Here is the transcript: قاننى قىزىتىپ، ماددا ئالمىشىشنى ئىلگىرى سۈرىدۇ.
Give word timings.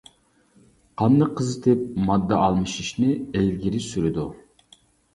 قاننى 1.01 1.27
قىزىتىپ، 1.41 1.85
ماددا 2.09 2.41
ئالمىشىشنى 2.49 3.13
ئىلگىرى 3.21 3.87
سۈرىدۇ. 3.93 4.29